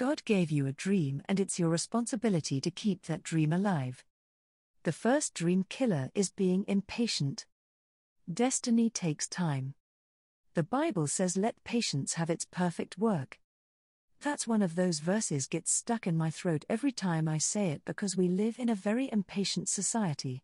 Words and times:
God 0.00 0.24
gave 0.24 0.50
you 0.50 0.66
a 0.66 0.72
dream 0.72 1.20
and 1.28 1.38
it's 1.38 1.58
your 1.58 1.68
responsibility 1.68 2.58
to 2.58 2.70
keep 2.70 3.02
that 3.02 3.22
dream 3.22 3.52
alive. 3.52 4.02
The 4.84 4.92
first 4.92 5.34
dream 5.34 5.66
killer 5.68 6.08
is 6.14 6.30
being 6.30 6.64
impatient. 6.66 7.44
Destiny 8.32 8.88
takes 8.88 9.28
time. 9.28 9.74
The 10.54 10.62
Bible 10.62 11.06
says, 11.06 11.36
Let 11.36 11.62
patience 11.64 12.14
have 12.14 12.30
its 12.30 12.46
perfect 12.46 12.96
work. 12.96 13.38
That's 14.22 14.46
one 14.46 14.62
of 14.62 14.74
those 14.74 15.00
verses 15.00 15.46
gets 15.46 15.70
stuck 15.70 16.06
in 16.06 16.16
my 16.16 16.30
throat 16.30 16.64
every 16.70 16.92
time 16.92 17.28
I 17.28 17.36
say 17.36 17.68
it 17.68 17.82
because 17.84 18.16
we 18.16 18.26
live 18.26 18.58
in 18.58 18.70
a 18.70 18.74
very 18.74 19.10
impatient 19.12 19.68
society. 19.68 20.42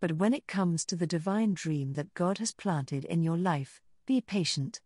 But 0.00 0.12
when 0.12 0.32
it 0.32 0.46
comes 0.46 0.86
to 0.86 0.96
the 0.96 1.06
divine 1.06 1.52
dream 1.52 1.92
that 1.92 2.14
God 2.14 2.38
has 2.38 2.52
planted 2.52 3.04
in 3.04 3.22
your 3.22 3.36
life, 3.36 3.82
be 4.06 4.22
patient. 4.22 4.80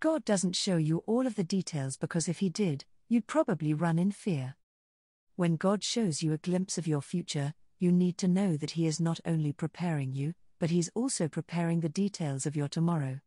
God 0.00 0.24
doesn't 0.24 0.56
show 0.56 0.78
you 0.78 1.02
all 1.06 1.26
of 1.26 1.34
the 1.34 1.44
details 1.44 1.98
because 1.98 2.26
if 2.26 2.38
He 2.38 2.48
did, 2.48 2.86
you'd 3.10 3.26
probably 3.26 3.74
run 3.74 3.98
in 3.98 4.12
fear. 4.12 4.54
When 5.34 5.56
God 5.56 5.82
shows 5.82 6.22
you 6.22 6.32
a 6.32 6.38
glimpse 6.38 6.78
of 6.78 6.86
your 6.86 7.02
future, 7.02 7.54
you 7.80 7.90
need 7.90 8.16
to 8.18 8.28
know 8.28 8.56
that 8.56 8.72
He 8.72 8.86
is 8.86 9.00
not 9.00 9.18
only 9.26 9.52
preparing 9.52 10.12
you, 10.12 10.34
but 10.60 10.70
He's 10.70 10.92
also 10.94 11.26
preparing 11.26 11.80
the 11.80 11.88
details 11.88 12.46
of 12.46 12.54
your 12.54 12.68
tomorrow. 12.68 13.18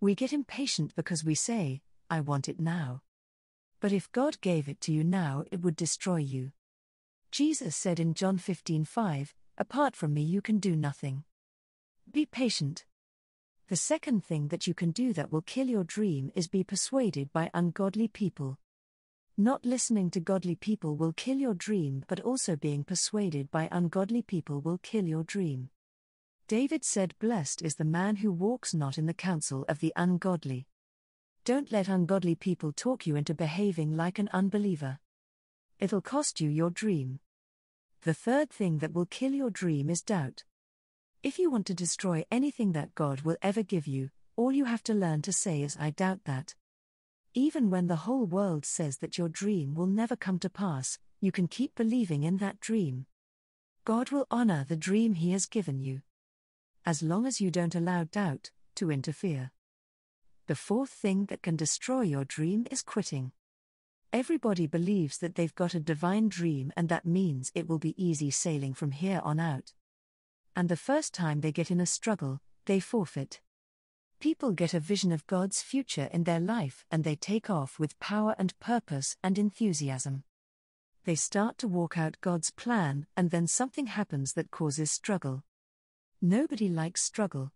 We 0.00 0.14
get 0.14 0.32
impatient 0.32 0.94
because 0.94 1.24
we 1.24 1.34
say, 1.34 1.82
I 2.08 2.20
want 2.20 2.48
it 2.48 2.60
now. 2.60 3.02
But 3.80 3.92
if 3.92 4.12
God 4.12 4.40
gave 4.40 4.68
it 4.68 4.80
to 4.82 4.92
you 4.92 5.02
now, 5.02 5.42
it 5.50 5.60
would 5.60 5.74
destroy 5.74 6.18
you. 6.18 6.52
Jesus 7.32 7.74
said 7.74 7.98
in 7.98 8.14
John 8.14 8.38
15:5, 8.38 9.34
Apart 9.58 9.96
from 9.96 10.14
me, 10.14 10.22
you 10.22 10.40
can 10.40 10.58
do 10.58 10.76
nothing. 10.76 11.24
Be 12.08 12.26
patient. 12.26 12.84
The 13.66 13.76
second 13.76 14.24
thing 14.24 14.48
that 14.48 14.68
you 14.68 14.74
can 14.74 14.92
do 14.92 15.12
that 15.14 15.32
will 15.32 15.42
kill 15.42 15.68
your 15.68 15.84
dream 15.84 16.30
is 16.36 16.46
be 16.46 16.62
persuaded 16.62 17.32
by 17.32 17.50
ungodly 17.52 18.06
people. 18.06 18.58
Not 19.40 19.64
listening 19.64 20.10
to 20.10 20.20
godly 20.20 20.54
people 20.54 20.96
will 20.96 21.14
kill 21.14 21.38
your 21.38 21.54
dream, 21.54 22.04
but 22.08 22.20
also 22.20 22.56
being 22.56 22.84
persuaded 22.84 23.50
by 23.50 23.70
ungodly 23.72 24.20
people 24.20 24.60
will 24.60 24.76
kill 24.76 25.06
your 25.06 25.24
dream. 25.24 25.70
David 26.46 26.84
said, 26.84 27.14
Blessed 27.18 27.62
is 27.62 27.76
the 27.76 27.86
man 27.86 28.16
who 28.16 28.32
walks 28.32 28.74
not 28.74 28.98
in 28.98 29.06
the 29.06 29.14
counsel 29.14 29.64
of 29.66 29.78
the 29.78 29.94
ungodly. 29.96 30.66
Don't 31.46 31.72
let 31.72 31.88
ungodly 31.88 32.34
people 32.34 32.70
talk 32.70 33.06
you 33.06 33.16
into 33.16 33.32
behaving 33.32 33.96
like 33.96 34.18
an 34.18 34.28
unbeliever. 34.30 34.98
It'll 35.78 36.02
cost 36.02 36.42
you 36.42 36.50
your 36.50 36.68
dream. 36.68 37.20
The 38.02 38.12
third 38.12 38.50
thing 38.50 38.80
that 38.80 38.92
will 38.92 39.06
kill 39.06 39.32
your 39.32 39.48
dream 39.48 39.88
is 39.88 40.02
doubt. 40.02 40.44
If 41.22 41.38
you 41.38 41.50
want 41.50 41.64
to 41.68 41.74
destroy 41.74 42.26
anything 42.30 42.72
that 42.72 42.94
God 42.94 43.22
will 43.22 43.38
ever 43.40 43.62
give 43.62 43.86
you, 43.86 44.10
all 44.36 44.52
you 44.52 44.66
have 44.66 44.82
to 44.82 44.92
learn 44.92 45.22
to 45.22 45.32
say 45.32 45.62
is, 45.62 45.78
I 45.80 45.92
doubt 45.92 46.24
that. 46.26 46.56
Even 47.34 47.70
when 47.70 47.86
the 47.86 47.96
whole 48.04 48.26
world 48.26 48.64
says 48.64 48.98
that 48.98 49.18
your 49.18 49.28
dream 49.28 49.74
will 49.74 49.86
never 49.86 50.16
come 50.16 50.38
to 50.40 50.50
pass, 50.50 50.98
you 51.20 51.30
can 51.30 51.46
keep 51.46 51.74
believing 51.74 52.22
in 52.22 52.38
that 52.38 52.60
dream. 52.60 53.06
God 53.84 54.10
will 54.10 54.26
honor 54.30 54.64
the 54.68 54.76
dream 54.76 55.14
He 55.14 55.32
has 55.32 55.46
given 55.46 55.80
you. 55.80 56.02
As 56.84 57.02
long 57.02 57.26
as 57.26 57.40
you 57.40 57.50
don't 57.50 57.74
allow 57.74 58.04
doubt 58.04 58.50
to 58.76 58.90
interfere. 58.90 59.52
The 60.46 60.54
fourth 60.54 60.90
thing 60.90 61.26
that 61.26 61.42
can 61.42 61.56
destroy 61.56 62.02
your 62.02 62.24
dream 62.24 62.66
is 62.70 62.82
quitting. 62.82 63.32
Everybody 64.12 64.66
believes 64.66 65.18
that 65.18 65.36
they've 65.36 65.54
got 65.54 65.74
a 65.74 65.80
divine 65.80 66.28
dream 66.28 66.72
and 66.76 66.88
that 66.88 67.06
means 67.06 67.52
it 67.54 67.68
will 67.68 67.78
be 67.78 68.02
easy 68.02 68.30
sailing 68.30 68.74
from 68.74 68.90
here 68.90 69.20
on 69.22 69.38
out 69.38 69.72
and 70.56 70.68
the 70.68 70.76
first 70.76 71.14
time 71.14 71.40
they 71.40 71.52
get 71.52 71.70
in 71.70 71.80
a 71.80 71.86
struggle, 71.86 72.40
they 72.66 72.80
forfeit. 72.80 73.40
People 74.20 74.52
get 74.52 74.74
a 74.74 74.80
vision 74.80 75.12
of 75.12 75.26
God's 75.26 75.62
future 75.62 76.10
in 76.12 76.24
their 76.24 76.40
life 76.40 76.84
and 76.90 77.04
they 77.04 77.16
take 77.16 77.48
off 77.48 77.78
with 77.78 77.98
power 78.00 78.34
and 78.38 78.58
purpose 78.60 79.16
and 79.22 79.38
enthusiasm. 79.38 80.24
They 81.06 81.14
start 81.14 81.56
to 81.58 81.68
walk 81.68 81.96
out 81.96 82.20
God's 82.20 82.50
plan, 82.50 83.06
and 83.16 83.30
then 83.30 83.46
something 83.46 83.86
happens 83.86 84.34
that 84.34 84.50
causes 84.50 84.90
struggle. 84.90 85.42
Nobody 86.20 86.68
likes 86.68 87.02
struggle. 87.02 87.52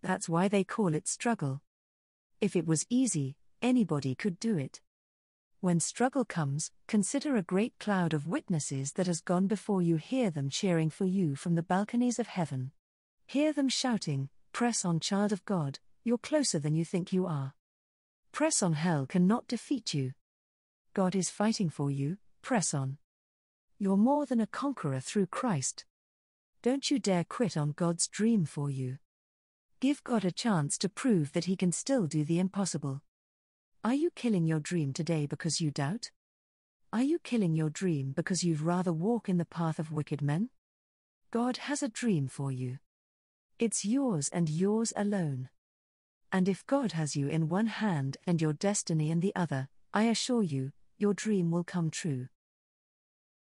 That's 0.00 0.28
why 0.28 0.46
they 0.46 0.62
call 0.62 0.94
it 0.94 1.08
struggle. 1.08 1.60
If 2.40 2.54
it 2.54 2.68
was 2.68 2.86
easy, 2.88 3.34
anybody 3.60 4.14
could 4.14 4.38
do 4.38 4.56
it. 4.56 4.80
When 5.58 5.80
struggle 5.80 6.24
comes, 6.24 6.70
consider 6.86 7.34
a 7.34 7.42
great 7.42 7.74
cloud 7.80 8.14
of 8.14 8.28
witnesses 8.28 8.92
that 8.92 9.08
has 9.08 9.20
gone 9.20 9.48
before 9.48 9.82
you. 9.82 9.96
Hear 9.96 10.30
them 10.30 10.50
cheering 10.50 10.88
for 10.88 11.04
you 11.04 11.34
from 11.34 11.56
the 11.56 11.64
balconies 11.64 12.20
of 12.20 12.28
heaven. 12.28 12.70
Hear 13.26 13.52
them 13.52 13.68
shouting, 13.68 14.28
Press 14.60 14.84
on, 14.84 15.00
child 15.00 15.32
of 15.32 15.42
God, 15.46 15.78
you're 16.04 16.18
closer 16.18 16.58
than 16.58 16.74
you 16.74 16.84
think 16.84 17.14
you 17.14 17.24
are. 17.24 17.54
Press 18.30 18.62
on, 18.62 18.74
hell 18.74 19.06
cannot 19.06 19.48
defeat 19.48 19.94
you. 19.94 20.12
God 20.92 21.14
is 21.14 21.30
fighting 21.30 21.70
for 21.70 21.90
you, 21.90 22.18
press 22.42 22.74
on. 22.74 22.98
You're 23.78 23.96
more 23.96 24.26
than 24.26 24.38
a 24.38 24.46
conqueror 24.46 25.00
through 25.00 25.28
Christ. 25.28 25.86
Don't 26.60 26.90
you 26.90 26.98
dare 26.98 27.24
quit 27.24 27.56
on 27.56 27.72
God's 27.72 28.06
dream 28.06 28.44
for 28.44 28.68
you. 28.68 28.98
Give 29.80 30.04
God 30.04 30.26
a 30.26 30.30
chance 30.30 30.76
to 30.76 30.90
prove 30.90 31.32
that 31.32 31.46
He 31.46 31.56
can 31.56 31.72
still 31.72 32.06
do 32.06 32.22
the 32.22 32.38
impossible. 32.38 33.00
Are 33.82 33.94
you 33.94 34.10
killing 34.10 34.44
your 34.44 34.60
dream 34.60 34.92
today 34.92 35.24
because 35.24 35.62
you 35.62 35.70
doubt? 35.70 36.10
Are 36.92 37.02
you 37.02 37.18
killing 37.18 37.54
your 37.54 37.70
dream 37.70 38.12
because 38.14 38.44
you'd 38.44 38.60
rather 38.60 38.92
walk 38.92 39.26
in 39.26 39.38
the 39.38 39.46
path 39.46 39.78
of 39.78 39.90
wicked 39.90 40.20
men? 40.20 40.50
God 41.30 41.56
has 41.56 41.82
a 41.82 41.88
dream 41.88 42.28
for 42.28 42.52
you. 42.52 42.76
It's 43.60 43.84
yours 43.84 44.30
and 44.32 44.48
yours 44.48 44.90
alone. 44.96 45.50
And 46.32 46.48
if 46.48 46.66
God 46.66 46.92
has 46.92 47.14
you 47.14 47.28
in 47.28 47.50
one 47.50 47.66
hand 47.66 48.16
and 48.26 48.40
your 48.40 48.54
destiny 48.54 49.10
in 49.10 49.20
the 49.20 49.36
other, 49.36 49.68
I 49.92 50.04
assure 50.04 50.42
you, 50.42 50.72
your 50.96 51.12
dream 51.12 51.50
will 51.50 51.62
come 51.62 51.90
true. 51.90 52.28